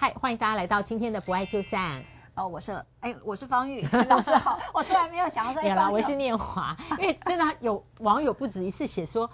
[0.00, 2.02] 嗨，欢迎大家来到今天的不爱就散。
[2.34, 4.58] 哦，我是哎，我是方玉老师好。
[4.72, 9.30] 我突然没有想到说，有啦，我是念华，因为真的有网友不止一次写说，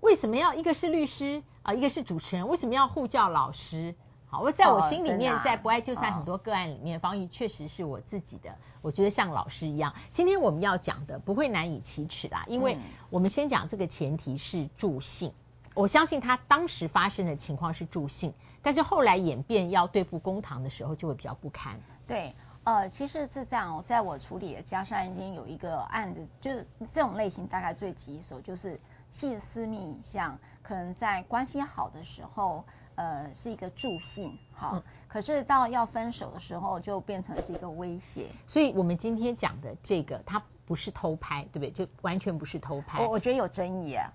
[0.00, 3.94] 为什么要一个是律师啊，一个是主持人，为什么要互叫老师？
[4.26, 9.94] 好，我在我心里面，在不爱就散很多个案里面，方玉确实是我自己的，我觉得像老师一样。
[10.10, 12.76] 今天我们要讲的不会难以启齿啦，因为
[13.10, 15.32] 我们先讲这个前提是助兴，
[15.78, 21.78] 我相信他当时发生的情况是助兴，但是后来演变要对付公堂的时候，就会比较不堪。
[22.04, 22.34] 对，
[22.64, 32.64] 呃，其实是这样，在我处理的家事案件有一个案子，就是这种类型大概最棘手，就是性私密影像，可能在关系好的时候。
[32.96, 38.26] 呃，是一个助兴，好，嗯、可是到要分手的时候，就变成是一个威胁。
[38.44, 41.70] 所以，我们今天讲的这个，它不是偷拍，对不对？
[41.70, 43.00] 就完全不是偷拍。
[43.00, 44.12] 我我觉得有争议啊。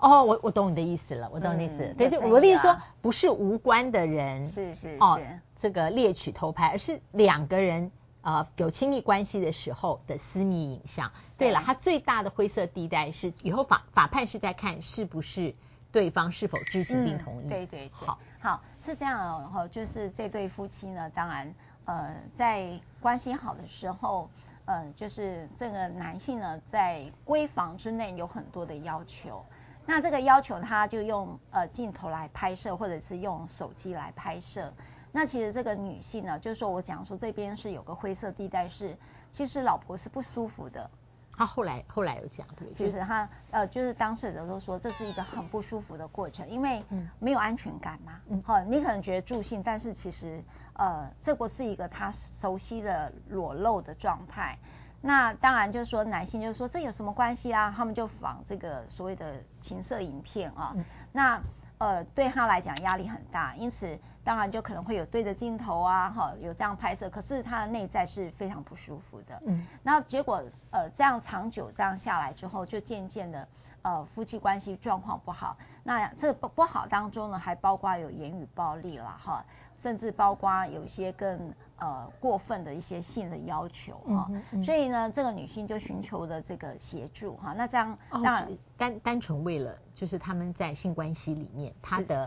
[0.00, 1.82] 哦，我我懂你的意思了，我懂你的意思。
[1.84, 5.20] 嗯、对，就我的意思说，不是无关的人，是是是，哦，
[5.54, 7.90] 这个猎取偷拍，而是两个人
[8.22, 11.12] 呃有亲密关系的时候的私密影像。
[11.36, 15.54] 对了，它最大的灰色地带是以后法法判是在看是不是。
[15.92, 17.46] 对方是否知情并同意？
[17.46, 22.68] 嗯、对对对，好，好是这样然后，就是这对夫妻呢，当然呃在
[23.00, 24.28] 关系好的时候，
[24.64, 29.46] 呃就是这个男性呢在闺房之内有很多的要求，
[29.86, 34.72] 那这个要求他就用呃镜头来拍摄，或者是用手机来拍摄。
[35.12, 38.96] 那其实这个女性呢，就是说我讲说这边是有个灰色地带，是
[39.32, 40.90] 其实老婆是不舒服的。
[41.36, 46.82] 他后来后来有讲，对，就是他呃，就是当事人都说这是一个很不舒服的过程，因为
[47.18, 48.20] 没有安全感嘛。
[48.28, 50.42] 嗯，好，你可能觉得助兴，但是其实
[50.74, 54.56] 呃，这不是一个他熟悉的裸露的状态。
[55.04, 57.72] 那当然就是说男性就是说这有什么关系啊？
[57.76, 60.72] 他们就仿这个所谓的情色影片啊。
[60.74, 61.40] 嗯、那
[61.78, 63.98] 呃，对他来讲压力很大，因此。
[64.24, 69.42] 当然就可能会有对着镜头啊，哈，有这样拍摄，可是他的内在是非常不舒服的。
[69.44, 73.46] 嗯，那结果呃这样长久这样下来之后，就渐渐的
[73.82, 75.54] 呃夫妻关系状况不好。
[75.82, 79.44] 那这不不好当中呢，还包括有言语暴力了哈，
[79.84, 84.26] 甚至包括有一些更呃过分的一些性的要求哈。
[84.30, 87.52] 嗯嗯，所以呢，这个女性就寻求的这个协助哈。
[87.52, 92.26] 那这样当然单单纯为了就是他们在性关系里面他的。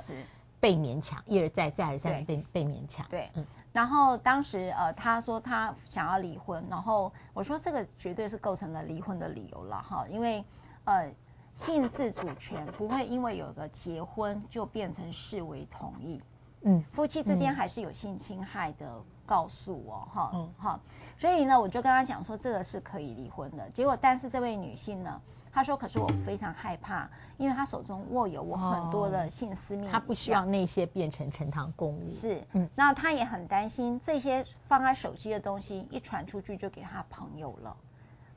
[0.60, 3.06] 被勉强，一而再，再而三的被被勉强。
[3.12, 3.46] 对，嗯。
[3.72, 10.44] 然后当时呃，他说他想要离婚，然后我说这个绝对是构成了离婚的理由了哈，因为
[10.86, 11.14] 呃，
[11.54, 16.20] 性自主权不会因为有个结婚就变成视为同意。
[16.68, 16.84] 嗯。
[16.92, 20.80] 夫妻之间还是有性侵害的告诉我哈，嗯哈。
[21.18, 23.68] 所以呢，我就跟他讲说这个是可以离婚的。
[23.72, 25.20] 结果，但是这位女性呢？
[25.50, 32.06] 她说：“可是我非常害怕，因为她手中握有我很多的性私密，她不希望那些变成呈堂公物。
[32.06, 37.76] 是，嗯，那她也很担心这些放在手机的东西一传出去就给她朋友了，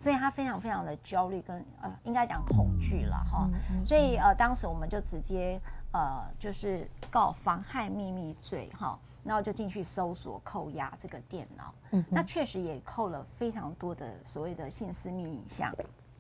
[0.01, 3.49] 所以他非常非常的焦虑跟呃，应该讲恐惧了哈。
[3.85, 5.61] 所以呃，当时我们就直接
[5.93, 15.75] 呃，就是告妨害秘密罪哈，然后就进去搜索扣押这个电脑，嗯，那确实也扣了非常多的所谓的性私密影像。”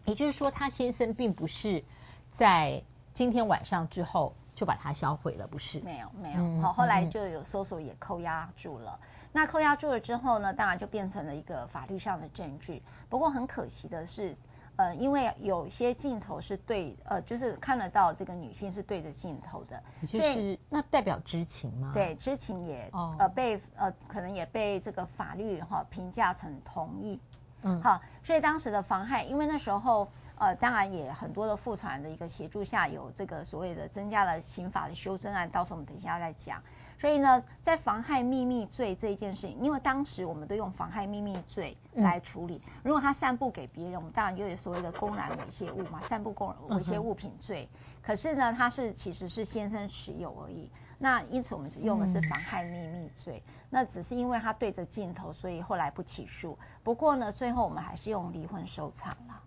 [0.07, 1.85] 也就是说，他先生并不是
[2.31, 5.81] 在今天晚上之后就把它销毁了，不是？
[5.81, 6.61] 没有，没有。
[6.61, 9.01] 好、嗯，后来就有搜索也扣押住了。
[9.01, 12.83] 嗯、那扣押住了之后呢，当然就变成了一个法律上的证据。
[13.09, 14.37] 不过很可惜的是，
[14.77, 21.93] 呃，因为有些镜头是对，呃，就是看得到这个女性是对着镜头的，就是那代表知情吗？
[21.95, 27.19] 对，知情也、哦、呃被呃可能也被这个法律哈、呃、评价成同意。
[27.63, 30.07] 嗯，好，所以当时的妨害，因为那时候，
[30.41, 36.63] 呃，当然也很多的副团的一个协助下，有这个所谓的增加了刑法的修正案，到时候我们等一下再讲。
[36.99, 47.69] 所以呢，在妨害秘密罪这一件事情，因为当时我们都用妨害秘密罪来处理，嗯、如果他散布给别人，我们当然就有所谓的公然猥亵物嘛，散布公猥亵物品罪。
[47.73, 50.71] 嗯、可是呢，他是其实是先生持有而已。
[50.99, 56.59] 那因此我们是用的是妨害秘密罪，嗯、那只是因为他对着镜头，所以后来不起诉。
[56.83, 59.43] 不过呢，最后我们还是用离婚收场了。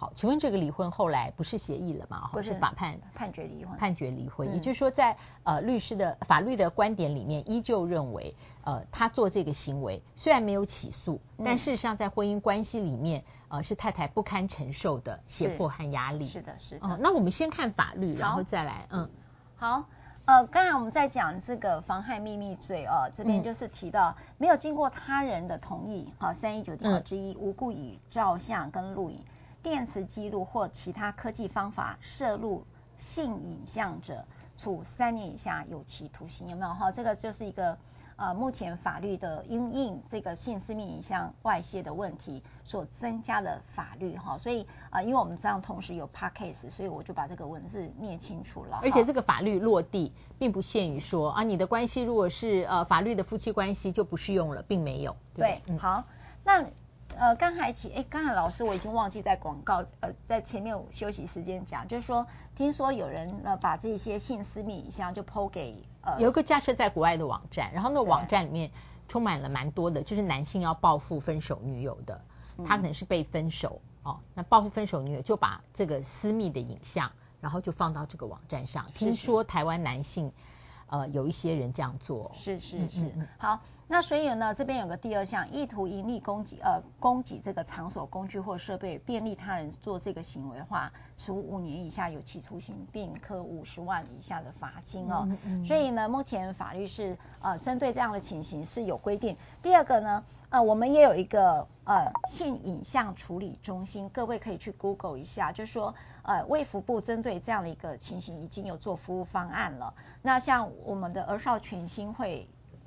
[0.00, 2.30] 好，请问这个离婚后来不是协议了吗？
[2.32, 4.50] 不是法判判决离婚，判决离婚。
[4.50, 16.26] 嗯、也就是说在，呃律师的法律的观点里面，依旧认为，呃，他做这个行为虽然没有起诉，嗯、但事实上在婚姻关系里面，呃，是太太不堪承受的胁迫和压力。
[16.26, 16.86] 是的，是的。
[16.86, 19.06] 哦、呃，那我们先看法律，然后再来，嗯，
[19.56, 19.84] 好。
[20.26, 29.24] 呃，刚才我们在讲这个妨害秘密罪哦，这边就是提到、嗯、没有经过他人的同意，好，三一九条之一，无故以照相跟录影、
[29.62, 32.64] 电磁记录或其他科技方法摄入
[32.96, 34.24] 性影像者，
[34.56, 36.90] 处三年以下有期徒刑，有没有哈？
[36.92, 37.76] 这个就是一个
[38.16, 48.80] 呃目前法律的因应这个性私密影像外泄的问题所增加的法律哈，所以啊、呃，因为我们这样同时有 p a c k a s e 所以我就把这个文字念清楚了。
[48.82, 55.16] 而且这个法律落地并不限于说啊，你的关系如果是呃法律的夫妻关系就不适用了，并没有。
[55.34, 56.04] 对，对，好，
[56.44, 56.64] 那。
[57.20, 62.26] 呃，刚才起，哎，刚才老师我已经忘记在广告，呃，在前面休息时间讲，就是说，
[62.56, 68.70] 听说有人呃把这些性私密影像就 PO 给呃，有一个架设在国外的网站，然后那个网站里面
[69.06, 72.22] 充满了蛮多的，就是男性要报复分手女友的，
[72.64, 77.12] 他可能是被分手、嗯、哦，那报复分手女友就把这个私密的影像，
[77.42, 80.32] 然后就放到这个网站上，听说台湾男性。
[80.92, 83.60] 呃，有一些人这样做，是是是，嗯嗯嗯，好，
[83.92, 95.24] 那所以呢，这边有个第二项，意图盈利供给呃供给这个场所、工具或设备，便利他人做这个行为的话，处五年以下有期徒刑，并科五十万以下的罚金哦。
[95.26, 99.36] 嗯嗯，所以呢，目前法律是呃针对这样的情形是有规定。
[99.60, 105.92] 第二个呢，呃，我们也有一个呃性影像处理中心，各位可以去 Google 一下，就是说。
[106.22, 109.94] 呃，卫福部针对这样的一个情形，已经有做服务方案了。
[110.20, 112.46] 那像我们的儿少权心会，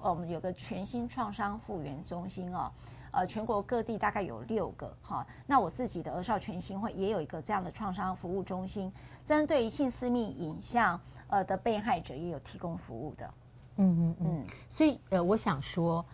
[0.09, 2.71] 我们有个全新创伤复原中心哦，
[3.11, 5.25] 呃，全国各地大概有六个哈。
[5.47, 8.91] 那我自己的儿少全心会也有一个这样的创伤服务中心，
[9.25, 13.33] 针对性私密影像呃的被害者也有提供服务的。
[13.77, 14.45] 嗯嗯嗯。
[14.69, 16.05] 所以呃，我想说，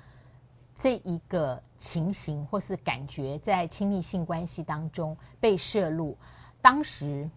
[0.76, 6.18] 这一个情形或是感觉在亲密性关系当中被摄入。
[6.62, 7.30] 当时，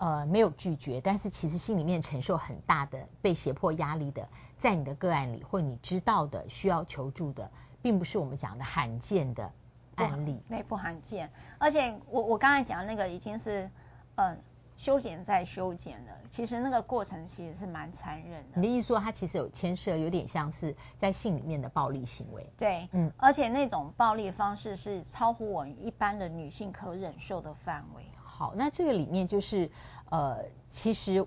[0.00, 4.26] 呃，没有拒绝，但是其实心里面承受很大的被胁迫压力的，
[4.56, 7.50] 在你的个案里或你知道的需要求助的，
[7.82, 9.52] 并不是我们讲的罕见的
[9.96, 11.30] 案例，那不罕见。
[11.58, 13.70] 而且我我刚才讲的那个已经是，
[14.16, 14.36] 嗯、呃。
[14.76, 18.58] 修剪再修剪了，其实那个过程其实是蛮残忍的。
[18.58, 22.50] 你的意思说，它其实有牵涉，有点像是在性里面的暴力行为。
[22.56, 28.06] 对，嗯，而且那种暴力方式是超乎我们一般的女性可忍受的范围。
[28.40, 29.70] 好，那这个里面就是，
[30.08, 31.26] 呃，其实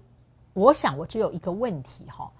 [0.53, 2.31] 我想我只有一个问题哈，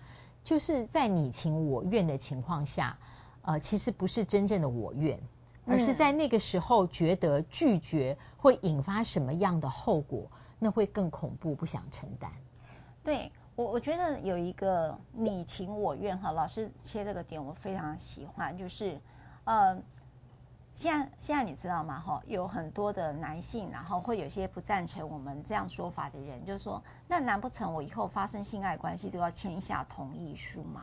[0.43, 2.97] 就是在你情我愿的情况下，
[3.43, 5.19] 呃，其实不是真正的我愿，
[5.67, 10.31] 而是在那个时候觉得拒绝会引发什么样的后果。
[10.57, 12.31] 那会更恐怖，不想承担。
[13.03, 18.99] 对我，我觉得有一个你情我愿哈，老师切这个点我非常喜欢，就是
[19.43, 19.77] 呃，
[20.75, 21.99] 现在现在你知道吗？
[21.99, 30.81] 哈，有很多的男性，然后会有些不赞成我们这样说法的人，就是说，那难不成我以后发生性爱关系都要签下同意书吗？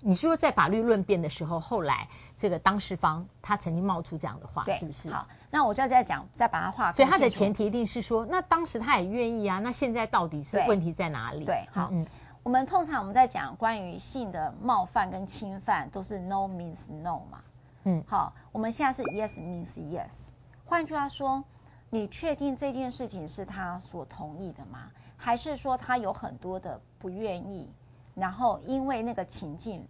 [0.00, 5.10] 你是说在法律论辩的时候，后来这个当事方他曾经冒出这样的话，是不是？
[5.10, 6.92] 好，那我就再讲，再把它画。
[6.92, 11.46] 所以他的前提一定是说，那当时他也愿意啊，那现在到底是问题在哪里？
[11.46, 12.06] 对，对，好，嗯，
[12.42, 17.40] 我们通常我们在讲关于性的冒犯跟侵犯，都是 no means no 嘛，
[17.84, 20.28] 嗯，好，我们现在是 yes means yes。
[20.66, 21.42] 换句话说，
[21.88, 24.90] 你确定这件事情是他所同意的吗？
[25.16, 27.68] 还是说他有很多的不愿意？
[28.14, 29.86] 然后因为那个情境，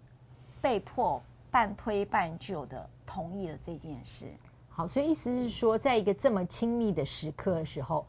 [0.61, 4.27] 被迫半推半就的同意了这件事。
[4.69, 8.07] 好，所以意思是说，在一个这么亲密的时刻的时候，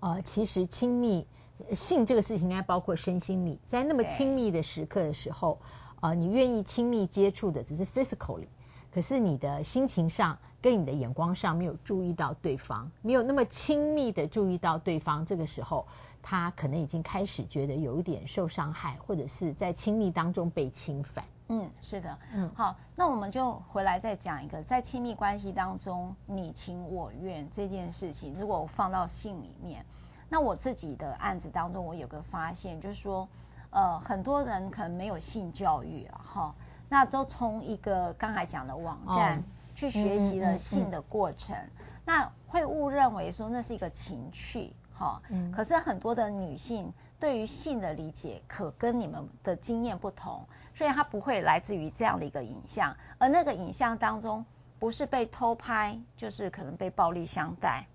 [0.00, 1.26] 呃，其实亲密
[1.74, 5.58] 性这个事情应该包括身心里，在那么亲密的时刻的时候，
[6.00, 8.48] 呃，你愿意亲密接触的只是 physically，
[8.94, 15.86] 可是你的心情上跟你的眼光上没有注意到对方，没有那么亲密的注意到对方，这个时候。
[16.24, 21.24] 他可能已经开始觉得有一点受伤害，或者是在亲密当中被侵犯。
[21.48, 29.84] 嗯，是的，嗯，好，那我们就回来再讲一个，在亲密关系当中你情我愿这件事情，如果我放到性里面，
[30.28, 33.28] 那我自己的案子当中，我有个发现，就是说，
[33.70, 36.54] 呃，很多人可能没有性教育啊，哈，
[36.92, 39.42] 那都从一个刚才讲的网站
[39.74, 41.56] 去学习了性的过程，
[42.04, 44.74] 那会误认为说那是一个情趣。
[44.92, 50.44] 哈，嗯，可是很多的女性对于性的理解可跟你们的经验不同，
[50.74, 54.44] 所以她不会来自于这样的一个影像，而那个影像当中
[54.78, 57.86] 不是被偷拍，就是可能被暴力相待。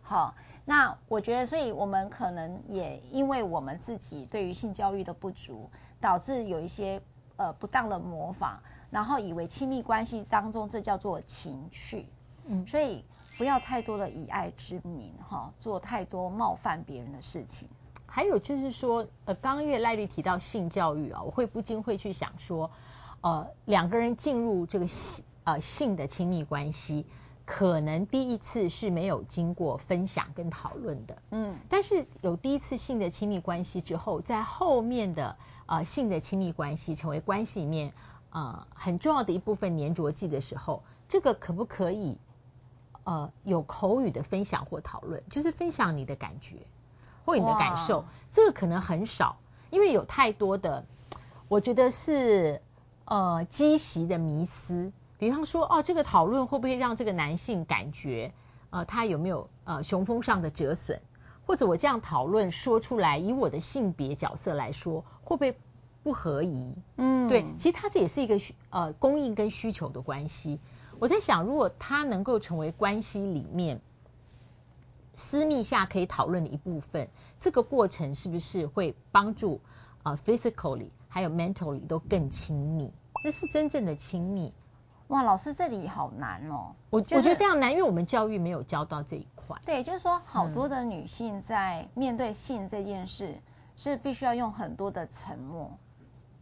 [0.00, 5.68] 好，那我觉得，所以我们可能也因为我们自己对于性教育的不足，
[6.00, 6.98] 导致有一些
[7.38, 8.58] 呃不当的模仿，
[8.90, 12.04] 然后以为亲密关系当中这叫做情趣，
[12.46, 13.02] 嗯，所以。
[13.36, 17.68] 不要太多的以爱之名哈，做太多冒犯别人的事情。
[18.04, 22.68] 还有就是说，呃，刚刚因为赖丽提到性教育啊，我会不禁会去想说，
[23.20, 27.06] 呃，两个人进入这个性呃性的亲密关系，
[27.50, 37.94] 可能第一次是没有经过分享跟讨论的，嗯，但是有第一次性的亲密关系之后，在后面的呃性的亲密关系成为关系里面
[38.28, 42.18] 呃很重要的一部分粘着剂的时候，这个可不可以
[43.04, 45.22] 呃有口语的分享或讨论？
[45.30, 46.66] 就是分享你的感觉
[47.24, 49.38] 或你的感受，这个可能很少，
[49.70, 50.84] 因为有太多的，
[51.48, 52.60] 我觉得是
[53.06, 54.92] 呃积习的迷思。
[55.18, 58.32] 比方说，哦，这个讨论会不会让这个男性感觉
[58.70, 61.00] 呃他有没有呃雄风上的折损？
[61.46, 65.58] 或者我这样讨论说出来，以我的性别角色来说，会不会
[66.02, 66.76] 不合宜？
[66.96, 68.38] 嗯，对，其实它这也是一个
[68.70, 70.60] 呃供应跟需求的关系。
[70.98, 73.80] 我在想，如果它能够成为关系里面
[75.14, 77.08] 私密下可以讨论的一部分，
[77.40, 79.60] 这个过程是不是会帮助
[80.02, 82.92] 呃 physically 还有 mentally 都更亲密？
[83.24, 84.52] 这是真正的亲密。
[85.08, 86.74] 哇，老师这里好难哦！
[86.90, 89.56] 我我觉得非常难，因为我们教育没有教到这一块。
[89.64, 93.42] 对，就是说好多的女性在面对性这件事，嗯、
[93.76, 95.70] 是必须要用很多的沉默。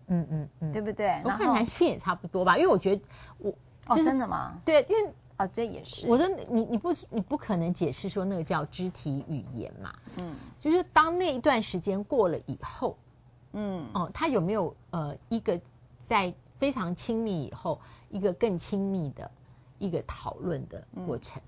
[0.08, 1.20] 嗯嗯嗯，对不对？
[1.24, 3.02] 我看男性也差不多吧，因为我觉得
[3.38, 3.56] 我、就
[3.96, 4.58] 是、哦，真的吗？
[4.64, 6.08] 对，因为啊，这也是。
[6.08, 9.92] 我说你你不你不可能解释说那个叫肢体语言嘛。
[10.16, 10.34] 嗯。
[10.60, 12.96] 就是当那一段时间过了以后，
[13.52, 15.60] 嗯哦，他有没有呃一个
[16.02, 17.80] 在非常亲密以后？
[18.08, 19.28] 一个更亲密的
[19.80, 21.42] 一个讨论的过程。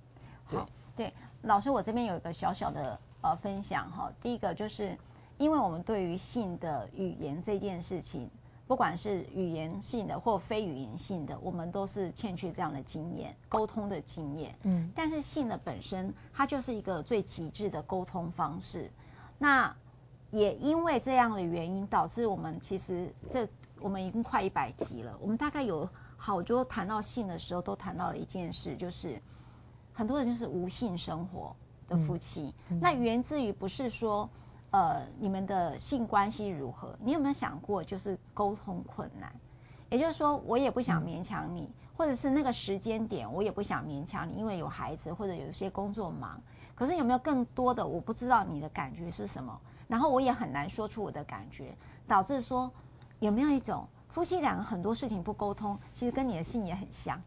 [0.50, 4.12] 嗯、好，对，老师，我这边有一个小小的呃分享哈。
[4.20, 4.98] 第一个就是，
[5.38, 8.28] 因为我们对于性的语言这件事情，
[8.66, 14.52] 不管是语言性的或非语言性的，我们都是欠缺这样的经验，沟通的经验。
[14.64, 14.90] 嗯。
[14.96, 18.90] 但是性的本身，它就是一个最极致的沟通方式。
[19.38, 19.74] 那
[20.32, 23.48] 也因为这样的原因，导致我们其实这
[23.80, 25.88] 我们已经快一百集了，我们大概有。
[26.20, 29.22] 好多谈到性的时候，都谈到了一件事，就是
[29.94, 31.54] 很多人就是无性生活
[31.86, 32.52] 的夫妻。
[32.80, 34.28] 那源自于不是说，
[34.72, 36.98] 呃，你们的性关系如何？
[36.98, 39.32] 你有没有想过，就是沟通困难？
[39.90, 46.42] 也就是说，我也不想勉强你，嗯、或者是那个时间点，我也不想勉强你，因为有孩子或者有一些工作忙。
[46.74, 51.76] 可是有没有更多的，我不知道你的感觉是什么，然后我也很难说出我的感觉，
[52.08, 52.72] 导致说
[53.20, 53.88] 有没有一种？
[54.08, 57.22] 夫妻两个很多事情不沟通，其实跟你的性也很像。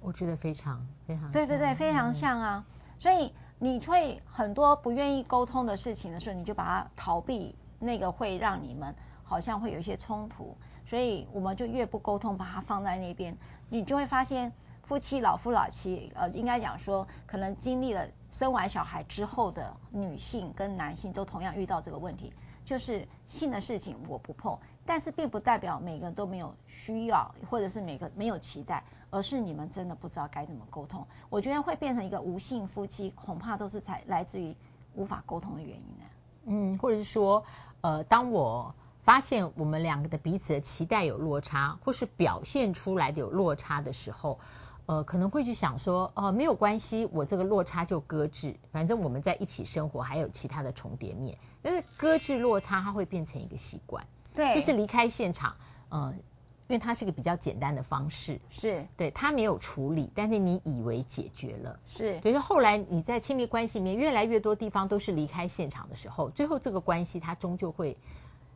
[0.00, 1.30] 我觉得非常非常。
[1.32, 2.64] 对对对，非常像啊。
[2.66, 10.56] 嗯、所以你会很多不愿意沟通的事情的时候，你就把它逃避，那个会让你们好像会有一些冲突。
[10.84, 13.36] 所以我们就越不沟通，把它放在那边，
[13.68, 22.32] 你就会发现夫妻老夫老妻，呃，应该讲说，可能经历了生完小孩之后的女性跟男性都同样遇到这个问题。
[22.64, 24.58] 就是性的事情我不碰，
[24.88, 31.06] 但是并不代表每个人都没有需要，或者是每个没有期待，而是你们真的不知道该怎么沟通。
[31.28, 34.56] 我觉得会变成一个无性夫妻，恐怕都是才来自于
[34.94, 36.04] 无法沟通的原因呢。
[36.46, 37.44] 嗯，或者是说，
[37.82, 44.40] 呃，当我发现我们两个的彼此的期待有落差，或是表现出来的有落差的时候。
[44.86, 51.36] 呃，可能会去想说，呃，没有关系，我这个落差就搁置，反正我们在一起生活还有其他的重叠面。
[51.60, 55.56] 但是搁置落差，它会变成一个习惯，对，就是离开现场，
[55.88, 56.12] 呃，
[56.66, 67.96] 因为它是一个比较简单的方式，是对，它没有处理，但是你以为解决了，是，所以说后来你在亲密关系里面越来越多地方都是离开现场的时候，最后这个关系它终究会，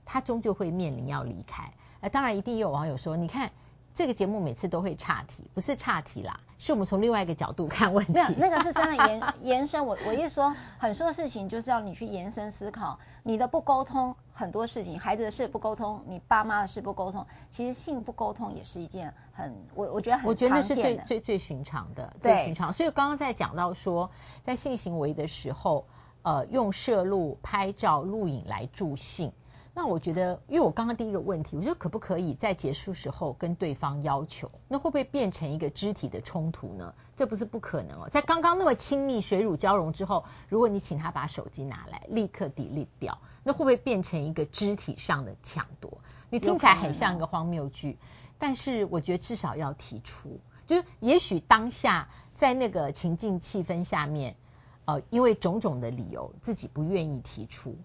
[0.05, 1.73] 它终究会面临要离开。
[2.01, 3.51] 呃，当然一定有网友说，你看。
[3.95, 8.15] 这个节目每次都会岔题，不是岔题啦，是我们从另外一个角度看问题。
[8.15, 9.85] 没有，那个是真的延 延伸。
[9.85, 12.99] 我我一说，很多事情就是要你去延伸思考。
[13.23, 20.31] 你的不沟通，很多事情，孩子的事不沟通，你爸妈的事不沟通，其实性不沟通也是一件很，我我觉得很常见的。
[20.31, 22.73] 我觉得那是最最最寻常的，最寻常。
[22.73, 24.11] 所以刚刚在讲到说，
[24.43, 25.87] 在性行为的时候，
[26.23, 29.33] 呃，用摄录、拍照、录影来助兴。
[29.75, 34.51] 那我觉得，因为我刚刚第一个问题，我觉得可不可以在结束时候跟对方要求？
[34.69, 36.95] 那会不会变成一个肢体的冲突呢？
[37.17, 38.09] 这不是不可能哦。
[38.11, 45.99] 在刚刚那么亲密水乳交融之后，如果你请他把手机拿来，立刻 delete 掉，那会不会变成一个肢体上的抢夺？
[46.29, 47.99] 你听起来很像一个荒谬剧，
[48.39, 54.37] 但是我觉得至少要提出，就是也许当下在那个情境气氛下面，
[54.85, 57.79] 呃，因为种种的理由，自己不愿意提出。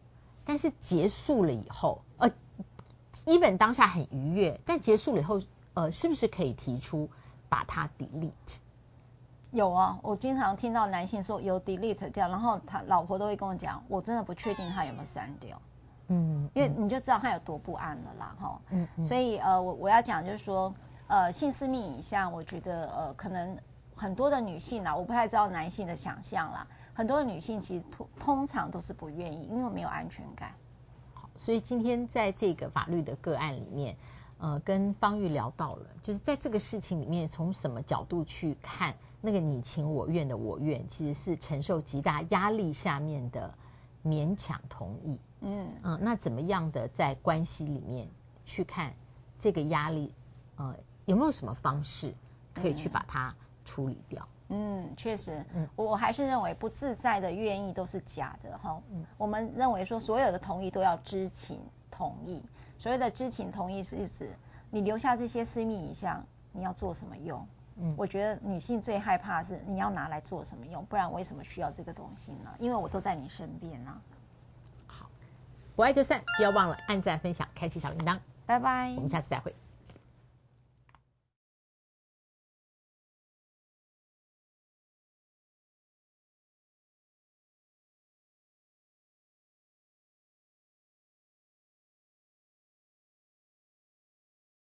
[0.48, 2.32] 但是结束了以后，呃
[3.26, 5.42] ，even 当下很愉悦，但结束了以后，
[5.74, 7.10] 呃，是不是可以提出
[7.50, 8.32] 把它 delete？
[9.52, 15.62] 有啊，我经常听到男性说有 delete 掉，然后他老婆都会跟我讲，我真的不确定他有没有删掉。
[16.08, 18.62] 嗯，因为你就知道他有多不安了啦，哈。
[18.70, 19.06] 嗯嗯。
[19.06, 20.74] 所以呃，我我要讲就是说，
[21.08, 23.58] 呃，性私密影像，我觉得呃，可能
[23.96, 26.66] 很多的女性啊，我不太知道男性的想象啦。
[26.98, 30.56] 很多女性其实通通常都是不愿意，因为没有安全感。
[31.14, 33.96] 好，所以今天在这个法律的个案里面，
[34.40, 43.54] 呃跟方玉聊到了，就是在这个事情里面，从什么角度去看那个你情我愿的我愿，其实是承受极大压力下面的
[44.04, 45.20] 勉强同意。
[45.42, 48.08] 嗯嗯，那怎么样的在关系里面
[48.44, 48.92] 去看
[49.38, 50.16] 这个压力？
[50.56, 50.76] 呃，
[51.06, 52.12] 有没有什么方式
[52.56, 53.36] 可以去把它
[53.66, 54.24] 处理掉？
[54.24, 54.37] 嗯，
[54.96, 58.82] 确实，嗯，我还是认为不自在的愿意都是假的哈。
[58.92, 61.60] 嗯，我们认为说所有的同意都要知情
[61.92, 62.44] 同意，
[62.78, 64.32] 所谓的知情同意是指
[64.70, 67.48] 你留下这些私密影像，你要做什么用？
[67.80, 72.50] 嗯，我觉得女性最害怕的是你要拿来做什么用，不然为什么需要这个东西呢？
[72.58, 74.02] 因为我都在你身边呢。
[74.88, 75.10] 好，
[75.76, 79.54] 不爱就散，不要忘了按赞、分享、开启小铃铛，拜拜，我们下次再会。